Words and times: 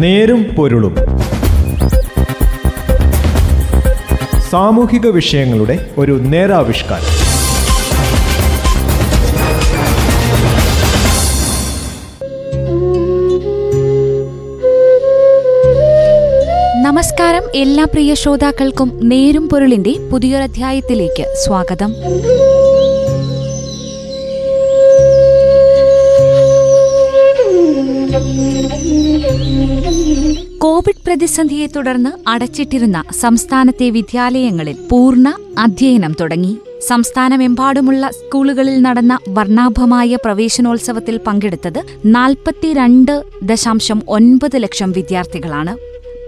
നേരും 0.00 0.42
പൊരുളും. 0.42 0.96
സാമൂഹിക 4.50 5.06
വിഷയങ്ങളുടെ 5.06 5.90
ഒരു 5.98 6.12
നേരാവിഷ്കാരം. 6.12 7.30
നമസ്കാരം. 16.82 17.42
എല്ലാ 17.54 17.84
പ്രിയ 17.84 18.14
ശ്രോതാക്കൾക്കും 18.14 19.00
നേരും 19.02 19.48
പൊരുളിന്റെ 19.48 19.94
പുതിയൊരധ്യായത്തിലേക്ക് 20.12 21.34
സ്വാഗതം. 21.46 21.94
പ്രതിസന്ധിയെ 31.10 31.66
തുടർന്ന് 31.66 32.10
അടച്ചിട്ടിരുന്ന 32.28 33.04
സംസ്ഥാനത്തെ 33.20 33.90
വിദ്യാലയങ്ങളിൽ 33.90 34.76
പൂർണ 34.90 35.32
അധ്യയനം 35.58 36.12
തുടങ്ങി. 36.20 36.56
സംസ്ഥാനമെമ്പാടുമുള്ള 36.88 38.10
സ്കൂളുകളിൽ 38.10 38.82
നടന്ന 38.82 39.18
വർണാഭമായ 39.28 40.16
പ്രവേശനോത്സവത്തിൽ 40.24 41.16
പങ്കെടുത്തത് 41.26 41.80
നാൽപ്പത്തിരണ്ട് 42.06 43.24
ദശാംശം 43.42 44.02
ഒൻപത് 44.08 44.62
ലക്ഷം 44.62 44.92
വിദ്യാർത്ഥികളാണ്. 44.92 45.74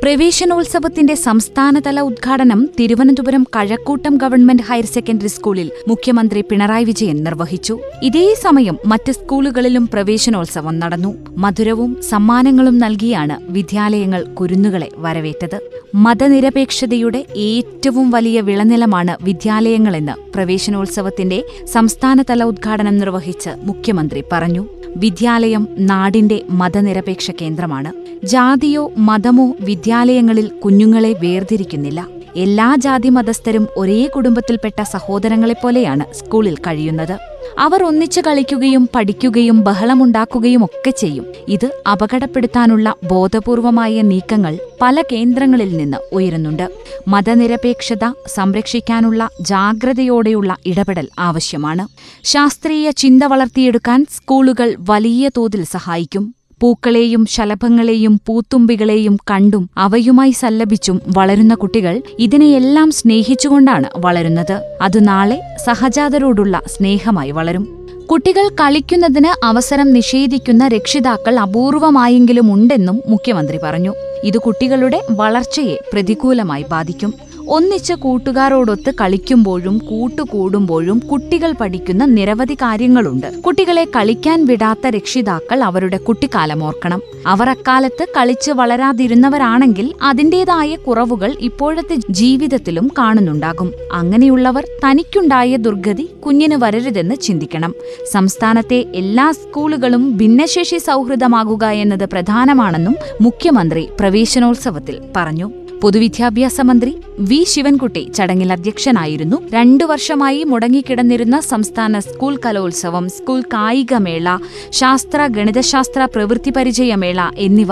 പ്രവേശനോത്സവത്തിന്റെ 0.03 1.15
സംസ്ഥാനതല 1.15 2.01
ഉദ്ഘാടനം 2.01 2.69
Thiruvananthapuram 2.81 3.47
Kazhakkoottam 3.57 4.17
government 4.17 4.63
higher 4.63 4.85
secondary 4.85 5.27
സ്കൂളിൽ 5.27 5.71
മുഖ്യമന്ത്രി 5.89 6.41
പിണറായി 6.41 6.85
വിജയൻ 6.85 7.25
നിർവഹിച്ചു. 7.25 7.79
ഇതേ 8.03 8.35
സമയം 8.43 8.79
മറ്റ് 8.87 9.13
സ്കൂളുകളിലും 9.13 9.87
പ്രവേശനോത്സവം 9.87 10.79
നടന്നു. 10.79 11.15
മധുരവും 11.37 12.03
സമ്മാനങ്ങളും 12.03 12.79
നൽകിയാണ് 12.79 13.53
വിദ്യാലയങ്ങൾ 13.53 14.23
കുരുന്നുകളെ 14.23 14.89
വരവേറ്റത്. 14.97 15.59
മതനിരപേക്ഷതയുടെ 15.95 17.27
ഏറ്റവും 17.37 18.11
വലിയ 18.11 18.41
വിളനിലമാണ് 18.41 19.17
വിദ്യാലയങ്ങളെന്ന് 19.23 20.33
പ്രവേശനോത്സവത്തിന്റെ 20.35 21.45
സംസ്ഥാനതല 21.73 22.45
ഉദ്ഘാടനം 22.45 22.99
നിർവഹിച്ച് 22.99 23.51
മുഖ്യമന്ത്രി 23.63 24.25
പറഞ്ഞു. 24.33 24.67
വിദ്യാലയം 24.97 25.69
നാടിന്റെ 25.79 26.43
മതനിരപേക്ഷ 26.51 27.31
കേന്ദ്രമാണ്. 27.31 28.02
ജാതിയോ 28.25 28.93
മതമോ 28.99 29.55
വിദ്യാലയങ്ങളിൽ 29.61 30.47
കുഞ്ഞുങ്ങളെ 30.47 31.13
വേർതിരിക്കുന്നില്ല. 31.13 32.07
എല്ലാ 32.37 32.77
ജാതി 32.79 33.09
മതസ്ഥരും 33.09 33.69
ഒരേ 33.77 34.07
കുടുംബത്തിൽപ്പെട്ട 34.07 34.83
സഹോദരങ്ങളെപ്പോലെയാണ് 34.83 36.15
സ്കൂളിൽ 36.15 36.57
കഴിയുന്നത്. 36.57 37.19
അവർ 37.59 37.83
ഒന്നിച്ചു 37.83 38.21
കളിക്കുകയും 38.21 38.89
പഠിക്കുകയും 38.95 39.61
ബഹളമുണ്ടാക്കുകയും 39.61 40.65
ഒക്കെ 40.65 40.91
ചെയ്യും. 40.91 41.27
ഇത് 41.49 41.83
അപകടപ്പെടുത്താനുള്ള 41.93 42.95
ബോധപൂർവമായ 43.11 44.03
നീക്കങ്ങൾ 44.03 44.59
പല 44.81 45.03
കേന്ദ്രങ്ങളിൽ 45.13 45.77
നിന്ന് 45.77 45.99
ഉയരുന്നുണ്ട്. 46.13 46.69
മതനിരപേക്ഷത 47.09 48.13
സംരക്ഷിക്കാനുള്ള 48.27 49.29
ജാഗ്രതയോടെയുള്ള 49.41 50.57
ഇടപെടൽ 50.67 51.09
ആവശ്യമാണ്. 51.19 51.89
ശാസ്ത്രീയ 52.25 52.91
ചിന്ത 52.91 53.23
വളർത്തിയെടുക്കാൻ 53.23 54.07
സ്കൂളുകൾ 54.11 54.77
വലിയ 54.79 55.31
തോതിൽ 55.37 55.65
സഹായിക്കും. 55.65 56.35
പൂക്കളെയും 56.63 57.27
ശലഭങ്ങളെയും 57.27 58.21
പൂത്തുമ്പികളെയും 58.27 59.17
കണ്ടും 59.31 59.71
അവയുമായി 59.77 60.31
സല്ലപിച്ചും 60.31 61.01
വളരുന്ന 61.17 61.55
കുട്ടികൾ 61.55 62.03
ഇതിനെയെല്ലാം 62.19 62.91
സ്നേഹിച്ചുകൊണ്ടാണ് 62.91 63.85
വളരുന്നത്. 63.97 64.57
അത് 64.81 65.09
നാളെ 65.09 65.41
സഹജാതരോടുള്ള 65.67 66.63
സ്നേഹമായി 66.67 67.31
വളരും. 67.31 67.65
കുട്ടികൾ 68.11 68.49
കളിക്കുന്നതിന് 68.49 69.47
അവസരം 69.47 69.93
നിഷേധിക്കുന്ന 69.93 70.69
രക്ഷിതാക്കൾ 70.69 71.39
അപൂർവമായെങ്കിലും 71.39 72.53
ഉണ്ടെന്നും 72.53 73.03
മുഖ്യമന്ത്രി 73.09 73.59
പറഞ്ഞു. 73.63 73.95
ഇത് 74.25 74.39
കുട്ടികളുടെ 74.39 75.01
വളർച്ചയെ 75.11 75.77
പ്രതികൂലമായി 75.93 76.65
ബാധിക്കും. 76.71 77.15
ഒന്നിച്ച് 77.53 77.95
കൂട്ടുകാരോടൊത്ത് 77.95 78.91
കളിക്കുമ്പോഴും 78.91 79.79
കൂട്ടുകൂടുമ്പോഴും 79.79 80.99
കുട്ടികൾ 80.99 81.53
പഠിക്കുന്ന 81.53 82.05
നിരവധി 82.05 82.55
കാര്യങ്ങളുണ്ട്. 82.55 83.43
കുട്ടികളെ 83.43 83.85
കളിക്കാൻ 83.85 84.45
വിടാത്ത 84.45 84.87
രക്ഷിതാക്കൾ 84.87 85.63
അവരുടെ 85.63 85.97
കുട്ടിക്കാലം 85.97 86.65
ഓർക്കണം. 86.65 87.01
അവർ 87.27 87.49
അക്കാലത്ത് 87.49 88.07
കളിച്ച് 88.17 88.51
വളരാതിരുന്നവരാണെങ്കിൽ 88.51 89.95
അതിന്റേതായ 90.03 90.77
കുറവുകൾ 90.77 91.37
ഇപ്പോഴത്തെ 91.41 91.97
ജീവിതത്തിലും 92.11 92.91
കാണുന്നുണ്ടാകും. 92.99 93.73
അങ്ങനെയുള്ളവർ 93.93 94.65
തനിക്കുണ്ടായ 94.85 95.57
ദുർഗതി 95.57 96.09
കുഞ്ഞിന് 96.27 96.55
വരരുതെന്ന് 96.55 97.15
ചിന്തിക്കണം. 97.15 97.75
സംസ്ഥാനത്തെ 98.13 98.85
എല്ലാ 98.95 99.31
സ്കൂളുകളും 99.31 100.17
ഭിന്നശേഷി 100.17 100.79
സൗഹൃദമാകുക 100.79 101.65
എന്നത് 101.65 102.07
പ്രധാനമാണെന്നും 102.07 102.97
മുഖ്യമന്ത്രി 103.21 103.89
പ്രവേശനോത്സവത്തിൽ 104.01 105.01
പറഞ്ഞു. 105.17 105.62
പൊതുവിദ്യാഭ്യാസ 105.83 106.61
മന്ത്രി 106.61 106.93
വി 107.19 107.45
ശിവൻകുട്ടി 107.45 108.03
ചടങ്ങിൽ 108.17 108.53
അധ്യക്ഷനായിരുന്നു. 108.53 109.37
രണ്ടു 109.53 109.85
വർഷമായി 109.85 110.45
മുടങ്ങിക്കിടന്നിരുന്ന 110.45 111.41
സംസ്ഥാന 111.41 111.99
സ്കൂൾ 111.99 112.39
കലോത്സവം 112.47 113.09
സ്കൂൾ 113.09 113.41
കായികമേള 113.41 114.39
ശാസ്ത്ര 114.71 115.27
ഗണിതശാസ്ത്ര 115.27 116.05
പ്രവൃത്തി 116.05 116.51
പരിചയമേള 116.51 117.31
എന്നിവ 117.39 117.69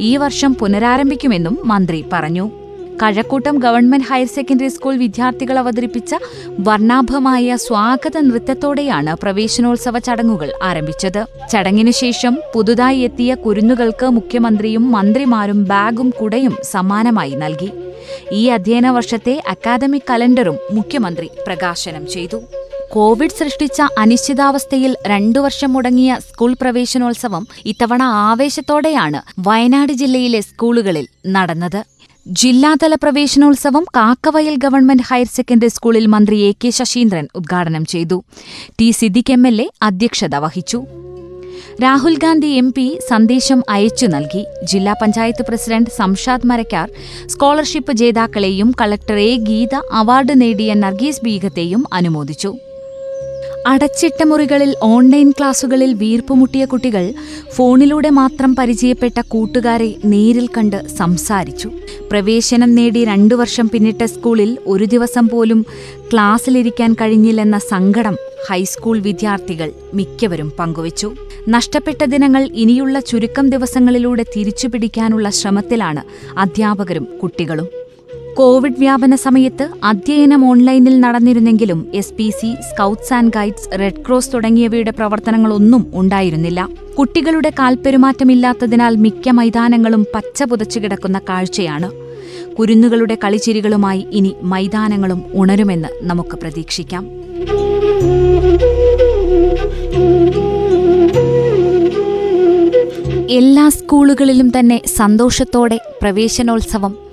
ഈ 0.00 0.16
വർഷം 0.16 0.54
പുനരാരംഭിക്കുമെന്നും 0.54 1.58
മന്ത്രി 1.64 2.04
പറഞ്ഞു. 2.12 2.63
Kazhakkoottam 3.02 3.58
government 3.58 4.04
higher 4.04 4.26
secondary 4.26 4.68
school 4.68 4.96
വിദ്യാർത്ഥികൾ 4.96 5.58
അവതരിപ്പിച്ച 5.58 6.14
വർണാഭമായ 6.58 7.56
സ്വാഗത 7.56 8.18
നൃത്തത്തോടെയാണ് 8.20 9.16
പ്രവേശനോത്സവ 9.22 9.98
ചടങ്ങുകൾ 9.98 10.52
ആരംഭിച്ചത്. 10.62 11.26
ചടങ്ങിനുശേഷം 11.52 12.38
പുതുതായി 12.54 12.98
എത്തിയ 12.98 13.34
കുരുന്നുകൾക്ക് 13.34 14.06
മുഖ്യമന്ത്രിയും 14.06 14.92
മന്ത്രിമാരും 14.92 15.64
ബാഗും 15.64 16.10
കുടയും 16.10 16.56
സമ്മാനമായി 16.62 17.30
നൽകി. 17.30 17.70
ഈ 18.32 18.48
അധ്യയന 18.48 18.90
വർഷത്തെ 18.90 19.42
അക്കാദമിക് 19.48 20.02
കലണ്ടറും 20.10 20.58
മുഖ്യമന്ത്രി 20.72 21.30
പ്രകാശനം 21.46 22.06
ചെയ്തു. 22.06 22.42
കോവിഡ് 22.92 23.30
സൃഷ്ടിച്ച 23.30 23.82
അനിശ്ചിതാവസ്ഥയിൽ 23.98 24.96
രണ്ടു 25.06 25.38
വർഷം 25.38 25.72
മുടങ്ങിയ 25.72 26.18
സ്കൂൾ 26.30 26.56
പ്രവേശനോത്സവം 26.60 27.46
ഇത്തവണ 27.64 28.02
ആവേശത്തോടെയാണ് 28.02 29.20
വയനാട് 29.38 29.92
ജില്ലയിലെ 29.92 30.40
സ്കൂളുകളിൽ 30.40 31.06
നടന്നത്. 31.26 31.93
ജില്ലാതല 32.26 32.94
പ്രവേശനോത്സവം 32.94 33.84
കാക്കവയൽ 33.96 34.54
ഗവൺമെന്റ് 34.56 35.02
ഹയർ 35.02 35.26
സെക്കൻഡറി 35.26 35.68
സ്കൂളിൽ 35.68 36.06
മന്ത്രി 36.06 36.40
എ 36.40 36.52
കെ 36.64 36.70
ശശീന്ദ്രൻ 36.70 37.28
ഉദ്ഘാടനം 37.34 37.84
ചെയ്തു. 37.84 38.22
T 38.80 38.90
Siddique 38.90 39.32
M 39.32 39.46
L 39.46 39.62
A 39.62 39.66
അധ്യക്ഷത 39.82 40.36
വഹിച്ചു. 40.36 40.84
രാഹുൽ 41.82 42.16
ഗാന്ധി 42.16 42.46
എം 42.46 42.72
പി 42.72 42.98
സന്ദേശം 43.08 43.62
അയച്ചു 43.68 44.06
നൽകി. 44.06 44.44
ജില്ലാ 44.64 44.94
പഞ്ചായത്ത് 45.02 45.44
പ്രസിഡന്റ് 45.48 45.90
സംഷാദ് 45.90 46.46
മരക്കാർ 46.46 46.90
സ്കോളർഷിപ്പ് 47.26 47.92
ജേതാക്കളെയും 47.92 48.70
കളക്ടർ 48.80 49.14
എ 49.14 49.36
ഗീത 49.36 49.74
അവാർഡ് 49.92 50.40
നേടിയ 50.40 50.74
നർഗീസ് 50.74 51.24
ബീഗത്തെയും 51.24 51.84
അനുമോദിച്ചു. 51.92 52.58
അടച്ചിട്ട 53.66 54.22
മുറികളിൽ 54.22 54.76
ഓൺലൈൻ 54.82 55.30
ക്ലാസുകളിൽ 55.30 55.94
വീർപ്പുമുട്ടിയ 55.94 56.64
കുട്ടികൾ 56.64 57.12
ഫോണിലൂടെ 57.52 58.10
മാത്രം 58.10 58.56
പരിചയപ്പെട്ട 58.56 59.22
കൂട്ടുകാരെ 59.28 59.94
നേരിൽ 60.04 60.46
കണ്ട് 60.46 60.88
സംസാരിച്ചു. 60.88 61.70
പ്രവേശനം 62.10 62.74
നേടി 62.74 63.04
രണ്ടു 63.04 63.34
വർഷം 63.34 63.68
പിന്നിട്ട 63.68 64.04
സ്കൂളിൽ 64.04 64.58
ഒരു 64.66 64.84
ദിവസം 64.84 65.28
പോലും 65.28 65.66
ക്ലാസ്സിലിരിക്കാൻ 66.12 66.92
കഴിഞ്ഞില്ലെന്ന 66.92 67.58
സങ്കടം 67.58 68.16
ഹൈസ്കൂൾ 68.50 69.00
വിദ്യാർത്ഥികൾ 69.00 69.72
മിക്കവരും 69.94 70.52
പങ്കുവച്ചു. 70.58 71.14
നഷ്ടപ്പെട്ട 71.48 72.04
ദിനങ്ങൾ 72.04 72.42
ഇനിയുള്ള 72.42 73.00
ചുരുക്കം 73.00 73.50
ദിവസങ്ങളിലൂടെ 73.50 74.22
തിരിച്ചുപിടിക്കാനുള്ള 74.36 75.30
ശ്രമത്തിലാണ് 75.30 76.04
അധ്യാപകരും 76.38 77.08
കുട്ടികളും. 77.22 77.83
കോവിഡ് 78.34 78.78
വ്യാപന 78.78 79.14
സമയത്ത് 79.14 79.70
അധ്യയനം 79.84 80.44
ഓൺലൈനിൽ 80.44 81.00
നടന്നിരുന്നെങ്കിലും 81.00 81.86
S 81.94 82.12
P 82.14 82.30
C 82.30 82.54
scouts 82.60 83.14
and 83.14 83.32
guides 83.34 83.78
red 83.78 84.06
cross 84.06 84.32
തുടങ്ങിയവയുടെ 84.34 84.90
പ്രവർത്തനങ്ങളൊന്നും 84.90 85.90
ഉണ്ടായിരുന്നില്ല. 85.94 86.68
കുട്ടികളുടെ 86.98 87.50
കാൽപെരുമാറ്റമില്ലാത്തതിനാൽ 87.50 88.96
മിക്ക 88.96 89.30
മൈതാനങ്ങളും 89.30 90.06
പച്ച 90.14 90.42
പുതച്ചു 90.42 90.80
കിടക്കുന്ന 90.80 91.18
കാഴ്ചയാണ്. 91.18 91.90
കുരുന്നുകളുടെ 92.54 93.18
കളിച്ചിരികളുമായി 93.24 94.06
ഇനി 94.10 94.36
മൈതാനങ്ങളും 94.42 95.24
ഉണരുമെന്ന് 95.34 95.88
നമുക്ക് 96.02 96.38
പ്രതീക്ഷിക്കാം. 96.38 97.10
എല്ലാ 103.30 103.68
സ്കൂളുകളിലും 103.68 104.52
തന്നെ 104.58 104.82
സന്തോഷത്തോടെ 104.86 105.78
പ്രവേശനോത്സവം 106.02 107.03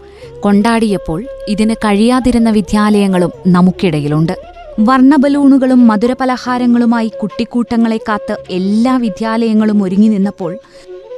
കൊണ്ടാടിയപ്പോൾ 0.44 1.26
ഇതിന് 1.48 1.76
കഴിയാതിരുന്ന 1.76 2.50
വിദ്യാലയങ്ങളും 2.50 3.32
നമുക്കിടയിലുണ്ട്. 3.48 4.36
വർണബലൂണുകളും 4.80 5.88
മധുരപലഹാരങ്ങളുമായി 5.88 7.12
കുട്ടിക്കൂട്ടങ്ങളെ 7.22 8.00
കാത്ത് 8.10 8.38
എല്ലാ 8.50 8.98
വിദ്യാലയങ്ങളും 8.98 9.84
ഒരുങ്ങി 9.84 10.08
നിന്നപ്പോൾ 10.08 10.58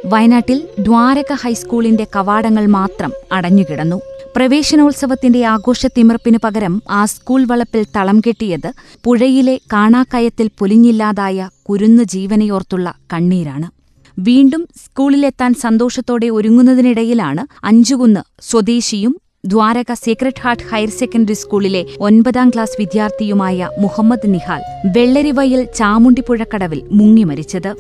വയനാട്ടിൽ 0.06 0.68
ദ്വാരക 0.80 1.34
ഹൈസ്കൂളിന്റെ 1.34 2.08
കവാടങ്ങൾ 2.16 2.66
മാത്രം 2.68 3.12
അടഞ്ഞുകിടന്നു. 3.32 4.02
പ്രവേശനോത്സവത്തിന്റെ 4.36 5.46
ആഘോഷത്തിമിർപ്പിനു 5.46 6.40
പകരം 6.44 6.82
ആ 6.90 7.06
സ്കൂൾ 7.06 7.46
വളപ്പിൽ 7.46 7.86
തളം 7.96 8.20
കെട്ടിയത് 8.20 8.74
പുഴയിലെ 9.04 9.60
കാണാക്കയത്തിൽ 9.74 10.50
പൊലിഞ്ഞില്ലാതായ 10.60 11.50
കുരുന്നു 11.70 12.04
ജീവനയോർത്തുള്ള 12.04 12.94
കണ്ണീരാണ്. 13.14 13.83
വീണ്ടും 14.18 14.68
സ്കൂളിലെത്താൻ 14.86 15.54
സന്തോഷത്തോടെ 15.54 16.30
ഒരുങ്ങുന്നതിനിടയിലാണ് 16.30 17.48
അഞ്ചുകുന്ന് 17.64 18.22
സ്വദേശിയും 18.42 19.16
Dwaraka 19.46 19.94
Sacred 19.94 20.40
Heart 20.40 20.64
Higher 20.72 20.90
Secondary 20.90 21.34
സ്കൂളിലെ 21.34 21.86
ഒൻപതാം 22.00 22.50
ക്ലാസ് 22.50 22.78
വിദ്യാർത്ഥിയുമായ 22.80 23.70
മുഹമ്മദ് 23.80 24.34
നിഹാൽ 24.34 24.62
വെള്ളരിവയിൽ 24.96 25.68
ചാമുണ്ടിപ്പുഴക്കടവിൽ 25.76 26.84
മുങ്ങി 26.92 27.24
മരിച്ചത്. 27.24 27.72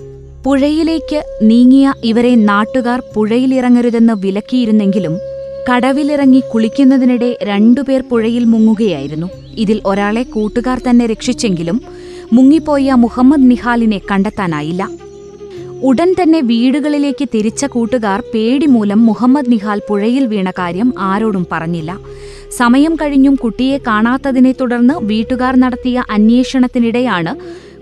പുഴയിലേക്ക് 0.45 1.23
നീങ്ങിയ 1.41 1.93
ഇവരെ 2.03 2.35
നാട്ടുകാർ 2.35 3.01
പുഴയിലിറങ്ങരുതെന്ന് 3.15 4.13
വിലക്കിയിരുന്നെങ്കിലും 4.13 5.17
കടവിലിറങ്ങി 5.69 6.41
കുളിക്കുന്നതിനിടെ 6.53 7.37
രണ്ടുപേർ 7.43 8.01
പുഴയിൽ 8.01 8.43
മുങ്ങുകയായിരുന്നു. 8.43 9.27
ഇതിൽ 9.55 9.81
ഒരാളെ 9.85 10.23
കൂട്ടുകാർ 10.23 10.81
തന്നെ 10.89 11.05
രക്ഷിച്ചെങ്കിലും 11.05 11.81
മുങ്ങിപ്പോയ 12.33 12.93
മുഹമ്മദ് 12.93 13.49
നിഹാലിനെ 13.51 14.01
കണ്ടെത്താനായില്ല. 14.11 15.02
ഉടൻ 15.87 16.09
തന്നെ 16.13 16.39
വീടുകളിലേക്ക് 16.41 17.25
തിരിച്ച 17.33 17.65
കൂട്ടുകാർ 17.65 18.19
പേടി 18.33 18.65
മൂലം 18.65 19.05
മുഹമ്മദ് 19.05 19.51
നിഹാൽ 19.51 19.79
പുഴയിൽ 19.87 20.25
വീണ 20.27 20.49
കാര്യം 20.59 20.93
ആരോടും 20.97 21.45
പറഞ്ഞില്ല. 21.51 21.91
സമയം 22.51 22.93
കഴിഞ്ഞും 22.95 23.35
കുട്ടിയെ 23.35 23.77
കാണാത്തതിനെ 23.87 24.51
തുടർന്ന് 24.51 24.95
വീട്ടുകാർ 25.01 25.55
നടത്തിയ 25.55 26.03
അന്വേഷണത്തിനിടെയാണ് 26.09 27.33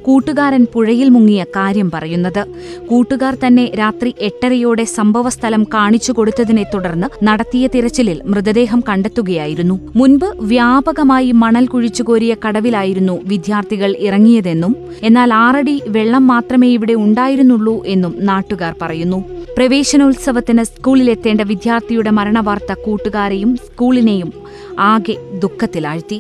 കൂട്ടുകാരൻ 0.06 0.64
പുഴയിൽ 0.74 1.10
മുങ്ങിയ 1.10 1.44
കാര്യം 1.56 1.92
പറയുന്നത്. 1.94 2.42
കൂട്ടുകാർ 2.90 3.38
തന്നെ 3.44 3.66
രാത്രി 3.80 4.16
എട്ടരയോടെ 4.20 4.84
സംഭവസ്ഥലം 4.84 5.64
കാണിച്ചു 5.64 6.12
കൊടുത്തതിനെ 6.12 6.66
തുടർന്ന് 6.74 7.26
നടത്തിയ 7.26 7.68
തിരച്ചിലിൽ 7.76 8.22
മൃതദേഹം 8.26 8.84
കണ്ടെത്തുകയായിരുന്നു. 8.90 9.80
മുൻപ് 9.96 10.28
വ്യാപകമായി 10.40 11.32
മണൽ 11.32 11.66
കുഴിച്ചുകോരിയ 11.66 12.36
കടവിലായിരുന്നു 12.46 13.20
വിദ്യാർത്ഥികൾ 13.24 13.96
ഇറങ്ങിയതെന്നും 14.00 14.76
എന്നാൽ 15.04 15.34
ആറടി 15.34 15.82
വെള്ളം 15.88 16.28
മാത്രമേ 16.28 16.68
ഇവിടെ 16.68 16.94
ഉണ്ടായിരുന്നുള്ളൂ 16.94 17.86
എന്നും 17.86 18.16
നാട്ടുകാർ 18.20 18.76
പറയുന്നു. 18.82 19.24
പ്രവേശനോത്സവത്തിന് 19.58 20.64
സ്കൂളിലെത്തേണ്ട 20.64 21.42
വിദ്യാർത്ഥിയുടെ 21.42 22.10
മരണവാർത്ത 22.10 22.74
കൂട്ടുകാരെയും 22.86 23.58
സ്കൂളിനെയും 23.66 24.34
ആകെ 24.80 25.16
ദുഃഖത്തിലാഴ്ത്തി. 25.40 26.20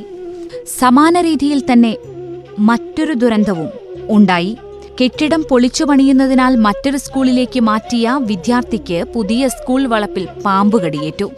സമാന 0.80 1.22
രീതിയിൽ 1.22 1.60
തന്നെ 1.74 1.98
മറ്റൊരു 2.60 3.14
ദുരന്തവും 3.14 3.70
ഉണ്ടായി. 4.10 4.58
കെട്ടിടം 5.02 5.44
പൊളിച്ചു 5.44 5.84
പണിയുന്നതിനാൽ 5.84 6.56
മറ്റൊരു 6.56 6.98
സ്കൂളിലേക്ക് 6.98 7.60
മാറ്റിയ 7.60 8.18
വിദ്യാർത്ഥിക്ക് 8.20 9.04
പുതിയ 9.04 9.48
സ്കൂൾ 9.48 9.86
വളപ്പിൽ 9.86 10.28
പാമ്പ് 10.46 10.82
കടിയേറ്റു. 10.82 11.32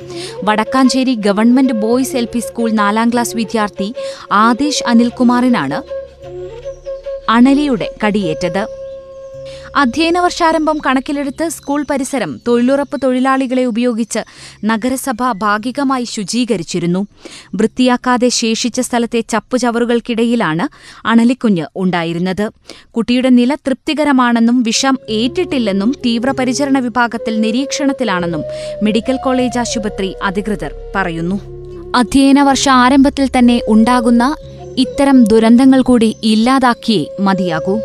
Vadakkanchery 0.43 1.15
government 1.15 1.73
boys 1.73 2.15
L 2.15 2.27
school 2.39 2.71
നാലാം 2.71 3.09
ക്ലാസ് 3.09 3.35
വിദ്യാർത്ഥി 3.35 3.93
ആദേശ് 4.31 4.83
അനിൽകുമാറിനാണ് 4.87 5.81
അണലിയുടെ 7.29 7.95
കടിയേറ്റത്. 8.05 8.82
അധ്യയന 9.75 10.19
വർഷാരംഭം 10.19 10.77
കണക്കിലെടുത്ത് 10.85 11.49
സ്കൂൾ 11.49 11.85
പരിസരം 11.89 12.39
തൊഴിലുറപ്പ് 12.47 13.01
തൊഴിലാളികളെ 13.03 13.65
ഉപയോഗിച്ച് 13.65 14.19
നഗരസഭ 14.65 15.31
ഭാഗികമായി 15.31 16.03
ശുചീകരിച്ചിരുന്നു. 16.03 17.07
വൃത്തിയാക്കാതെ 17.55 18.29
ശേഷിച്ച 18.29 18.79
സ്ഥലത്തെ 18.79 19.21
ചപ്പുചവറുകൾക്കിടയിലാണ് 19.21 20.67
അണലിക്കുഞ്ഞ് 21.07 21.65
ഉണ്ടായിരുന്നത്. 21.75 22.51
കുട്ടിയുടെ 22.91 23.29
നില 23.29 23.55
തൃപ്തികരമാണെന്നും 23.55 24.63
വിഷം 24.63 24.97
ഏറ്റിട്ടില്ലെന്നും 25.09 25.91
തീവ്രപരിചരണ 26.05 26.79
വിഭാഗത്തിൽ 26.79 27.41
നിരീക്ഷണത്തിലാണെന്നും 27.41 28.43
മെഡിക്കൽ 28.83 29.17
കോളേജ് 29.25 29.59
ആശുപത്രി 29.59 30.15
അധികൃതർ 30.23 30.73
പറയുന്നു. 30.95 31.39
അധ്യയന 31.95 32.41
വർഷ 32.41 32.69
ആരംഭത്തിൽ 32.69 33.29
തന്നെ 33.37 33.61
ഉണ്ടാകുന്ന 33.67 34.35
ഇത്തരം 34.77 35.23
ദുരന്തങ്ങൾ 35.23 35.81
കൂടി 35.81 36.15
ഇല്ലാതാക്കിയേ 36.23 37.05
മതിയാകൂ. 37.19 37.79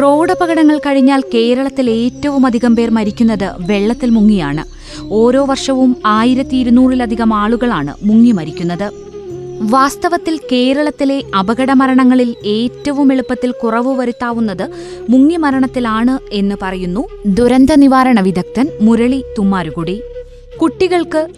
റോഡപകടങ്ങൾ 0.00 0.78
കഴിഞ്ഞാൽ 0.78 1.20
കേരളത്തിൽ 1.34 1.90
ഏറ്റവും 1.90 2.46
അധികം 2.46 2.76
പേർ 2.76 2.90
മരിക്കുന്നത് 2.90 3.48
വെള്ളത്തിൽ 3.60 4.10
മുങ്ങിയാണ്. 4.10 4.64
ഓരോ 5.12 5.44
വർഷവും 5.44 5.96
ആയിരത്തി 6.06 6.56
ഇരുന്നൂറിലധികം 6.56 7.34
ആളുകളാണ് 7.34 7.94
മുങ്ങി 8.02 8.32
മരിക്കുന്നത്. 8.32 8.90
വാസ്തവത്തിൽ 9.60 10.40
കേരളത്തിലെ 10.52 11.22
അപകടമരണങ്ങളിൽ 11.38 12.34
ഏറ്റവും 12.46 13.12
എളുപ്പത്തിൽ 13.12 13.50
കുറവ് 13.50 13.92
വരുത്താവുന്നത് 14.00 14.70
മുങ്ങിമരണത്തിലാണ് 15.10 16.18
എന്ന് 16.32 16.56
പറയുന്നു 16.62 17.08
ദുരന്ത 17.26 17.72
നിവാരണ 17.76 18.20
വിദഗ്ധൻ 18.20 18.68
മുരളി 18.80 19.24
തുമ്മാരുകുടി. 19.38 20.02
കുട്ടികൾക്ക് 20.62 21.28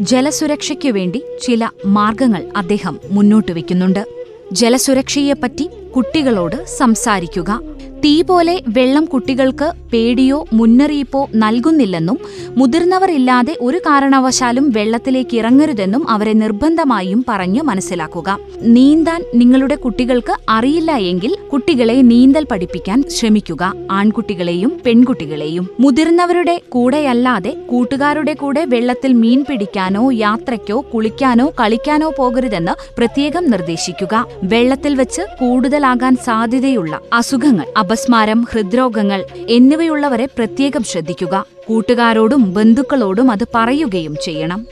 ജലസുരക്ഷയ്ക്കു 0.00 0.88
വേണ്ടി 0.88 1.22
ചില 1.42 1.68
മാർഗങ്ങൾ 1.86 2.44
അദ്ദേഹം 2.56 2.98
മുന്നോട്ട് 3.10 3.52
വയ്ക്കുന്നുണ്ട്. 3.52 4.04
ജലസുരക്ഷയെപ്പറ്റി 4.52 5.70
കുട്ടികളോട് 5.96 6.64
സംസാരിക്കുക. 6.78 7.60
തീ 8.04 8.22
പോലെ 8.22 8.62
വെള്ളം 8.68 9.04
കുട്ടികൾക്ക് 9.04 9.72
പേടിയോ 9.92 10.46
മുന്നറിയിപ്പോ 10.52 11.28
നൽകുന്നില്ലെന്നും 11.34 12.18
മുതിർന്നവർ 12.56 13.10
ഇല്ലാതെ 13.10 13.56
ഒരു 13.60 13.78
കാരണവശാലും 13.78 14.70
വെള്ളത്തിലേക്ക് 14.70 15.36
ഇറങ്ങരുതെന്നും 15.36 16.10
അവരെ 16.10 16.32
നിർബന്ധമായും 16.32 17.24
പറഞ്ഞു 17.28 17.62
മനസ്സിലാക്കുക. 17.62 18.38
നീന്താൻ 18.62 19.24
നിങ്ങളുടെ 19.34 19.74
കുട്ടികൾക്ക് 19.74 20.36
അറിയില്ല 20.48 20.92
എങ്കിൽ 20.92 21.36
കുട്ടികളെ 21.52 21.94
നീന്തൽ 21.94 22.46
പഠിപ്പിക്കാൻ 22.50 23.04
ശ്രമിക്കുക. 23.10 23.72
ആൺകുട്ടികളെയും 23.90 24.80
പെൺകുട്ടികളെയും. 24.86 25.68
മുതിർന്നവരുടെ 25.80 26.60
കൂടെയല്ലാതെ 26.68 27.50
കൂട്ടുകാരുടെ 27.50 28.34
കൂടെ 28.34 28.64
വെള്ളത്തിൽ 28.64 29.12
മീൻ 29.12 29.44
പിടിക്കാനോ 29.50 30.10
യാത്രയ്ക്കോ 30.10 30.84
കുളിക്കാനോ 30.94 31.52
കളിക്കാനോ 31.60 32.12
പോകരുതെന്ന് 32.18 32.96
പ്രത്യേകം 32.98 33.50
നിർദ്ദേശിക്കുക. 33.50 34.26
വെള്ളത്തിൽ 34.42 34.94
വെച്ച് 34.94 35.22
കൂടുതലാകാൻ 35.40 36.16
സാധ്യതയുള്ള 36.16 37.00
അസുഖങ്ങൾ 37.12 37.66
അപസ്മാരം 37.90 38.46
ഹൃദ്രോഗങ്ങൾ 38.50 39.24
എന്നിവയുള്ളവരെ 39.48 40.26
പ്രത്യേകം 40.26 40.82
ശ്രദ്ധിക്കുക. 40.82 41.44
കൂട്ടുകാരോടും 41.68 42.54
ബന്ധുക്കളോടും 42.54 43.30
അത് 43.30 43.44
പറയുകയും 43.54 44.16
ചെയ്യണം. 44.24 44.66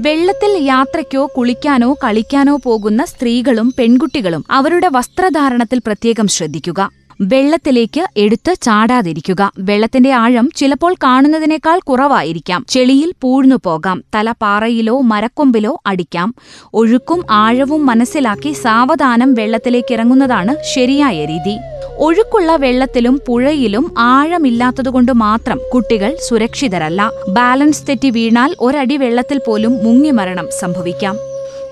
വെള്ളത്തിൽ 0.00 0.64
യാത്രയ്ക്കോ 0.64 1.30
കുളിക്കാനോ 1.36 1.92
കളിക്കാനോ 1.92 2.56
പോകുന്ന 2.56 3.04
സ്ത്രീകളും 3.04 3.74
പെൺകുട്ടികളും 3.78 4.44
അവരുടെ 4.50 4.88
വസ്ത്രധാരണത്തിൽ 4.88 5.80
പ്രത്യേകം 5.86 6.28
ശ്രദ്ധിക്കുക. 6.28 6.90
വെള്ളത്തിലേക്ക് 7.20 8.06
എടുത്ത് 8.16 8.54
ചാടാതിരിക്കുക. 8.62 9.52
വെള്ളത്തിന്റെ 9.58 10.12
ആഴം 10.12 10.50
ചിലപ്പോൾ 10.56 10.94
കാണുന്നതിനേക്കാൾ 10.94 11.78
കുറവായിരിക്കാം. 11.78 12.66
ചെളിയിൽ 12.68 13.14
പൂഴ്ന്നു 13.20 13.56
പോകാം. 13.64 14.04
തല 14.14 14.32
പാറയിലോ 14.32 15.00
മരക്കൊമ്പിലോ 15.00 15.82
അടിക്കാം. 15.86 16.34
ഒഴുക്കും 16.74 17.24
ആഴവും 17.30 17.86
മനസ്സിലാക്കി 17.86 18.52
സാവധാനം 18.52 19.34
വെള്ളത്തിലേക്ക് 19.34 19.92
ഇറങ്ങുന്നതാണ് 19.92 20.56
ശരിയായ 20.74 21.24
രീതി. 21.24 21.58
ഒഴുക്കുള്ള 21.98 22.56
വെള്ളത്തിലും 22.56 23.20
പുഴയിലും 23.28 23.94
ആഴമില്ലാത്തതുകൊണ്ട് 23.98 25.12
മാത്രം 25.12 25.60
കുട്ടികൾ 25.74 26.16
സുരക്ഷിതരല്ല. 26.28 27.10
ബാലൻസ് 27.28 27.88
തെറ്റി 27.88 28.10
വീണാൽ 28.10 28.56
ഒരടി 28.60 28.96
വെള്ളത്തിൽ 28.96 29.40
പോലും 29.46 29.84
മുങ്ങിമരണം 29.84 30.46
സംഭവിക്കാം. 30.60 31.16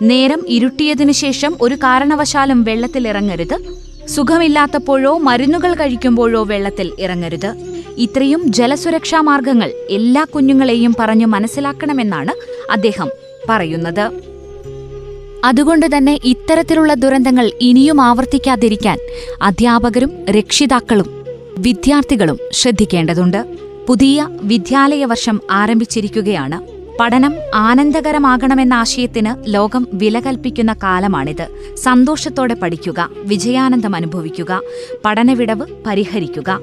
നേരം 0.03 0.43
ഇരുട്ടിയതിനു 0.49 1.13
ശേഷം 1.13 1.57
ഒരു 1.61 1.75
കാരണവശാലും 1.75 2.65
വെള്ളത്തിൽ 2.65 3.09
ഇറങ്ങരുത് 3.09 3.84
സുഖമില്ലാത്തപ്പോഴോ 4.09 5.19
മരുന്നുകൾ 5.19 5.75
കഴിക്കുമ്പോഴോ 5.75 6.43
വെള്ളത്തിൽ 6.43 6.93
ഇറങ്ങരുത്. 6.99 7.55
ഇത്രയും 7.99 8.53
ജലസുരക്ഷാ 8.53 9.21
മാർഗങ്ങൾ 9.21 9.73
എല്ലാ 9.91 10.25
കുഞ്ഞുങ്ങളെയും 10.25 10.97
പറഞ്ഞു 10.99 11.27
മനസ്സിലാക്കണമെന്നാണ് 11.27 12.63
അദ്ദേഹം 12.73 13.11
പറയുന്നത്. 13.49 14.11
അതുകൊണ്ട് 15.45 15.97
തന്നെ 15.97 16.21
ഇത്തരത്തിലുള്ള 16.25 16.95
ദുരന്തങ്ങൾ 16.95 17.53
ഇനിയും 17.61 18.01
ആവർത്തിക്കാതിരിക്കാൻ 18.01 18.99
അധ്യാപകരും 19.43 20.25
രക്ഷിതാക്കളും 20.31 21.25
വിദ്യാർത്ഥികളും 21.59 22.39
ശ്രദ്ധിക്കേണ്ടതുണ്ട്. 22.53 23.57
പുതിയ 23.89 24.29
വിദ്യാലയ 24.43 25.05
വർഷം 25.05 25.41
ആരംഭിച്ചിരിക്കുകയാണ്. 25.51 26.74
പഠനം 27.01 27.35
ആനന്ദകരമാകണമെന്ന 27.55 28.75
ആശയത്തിന് 28.75 29.55
ലോകം 29.55 29.87
വില 29.93 30.21
കൽപ്പിക്കുന്ന 30.21 30.73
കാലമാണിത്. 30.73 31.77
സന്തോഷത്തോടെ 31.77 32.55
പഠിക്കുക 32.55 33.09
വിജയാനന്ദം 33.17 33.97
അനുഭവിക്കുക 33.97 34.61
പഠനവിടവ് 35.05 35.67
പരിഹരിക്കുക. 35.87 36.61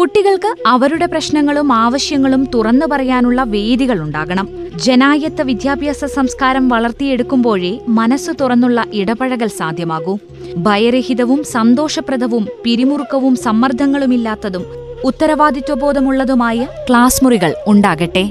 കുട്ടികൾക്ക് 0.00 0.54
അവരുടെ 0.66 1.06
പ്രശ്നങ്ങളും 1.06 1.72
ആവശ്യങ്ങളും 1.72 2.48
തുറന്നു 2.54 2.86
പറയാനുള്ള 2.86 3.42
വേദികളുണ്ടാകണം 3.42 4.48
ജനായത്ത 4.76 5.42
വിദ്യാഭ്യാസ 5.42 6.04
സംസ്കാരം 6.04 6.68
വളർത്തിയെടുക്കുമ്പോഴേ 6.68 7.78
മനസ്സ് 7.88 8.30
തുറന്നുള്ള 8.40 8.84
ഇടപഴകൽ 8.92 9.46
സാധ്യമാകൂ. 9.46 10.18
ഭയരഹിതവും 10.56 11.44
സന്തോഷപ്രദവും 11.44 12.48
പിരിമുറുക്കവും 12.64 13.36
സമ്മർദ്ദങ്ങളുമില്ലാത്തതും 13.36 14.64
ഉത്തരവാദിത്വബോധമുള്ളതുമായ 15.04 16.66
ക്ലാസ് 16.88 17.24
മുറികൾ 17.24 17.54
ഉണ്ടാകട്ടെ. 17.66 18.24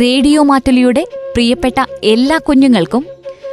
റേഡിയോ 0.00 0.42
മാറ്റുലിയുടെ 0.42 1.06
പ്രിയപ്പെട്ട 1.34 1.74
എല്ലാ 2.04 2.38
കുഞ്ഞുങ്ങൾക്കും 2.38 3.06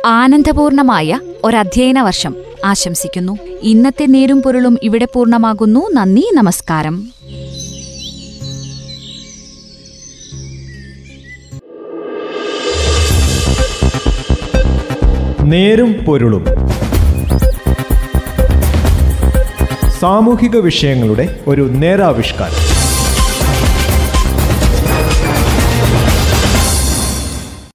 ആനന്ദപൂർണമായ 0.06 1.20
ഒരധ്യയന 1.44 2.02
വർഷം 2.02 2.36
ആശംസിക്കുന്നു. 2.66 3.38
ഇന്നത്തെ 3.62 4.06
നേരും 4.06 4.42
പൊരുളും 4.42 4.78
ഇവിടെ 4.84 5.08
പൂർണമാകുന്നു. 5.14 5.90
നന്ദി 5.94 6.32
നമസ്കാരം. 6.34 7.08
നേരും 15.44 15.94
പൊരുളും. 15.94 16.46
സാമൂഹിക 20.00 20.58
വിഷയങ്ങളുടെ 20.58 21.40
ഒരു 21.48 21.62
നേരാവിഷ്കാരം. 21.62 22.73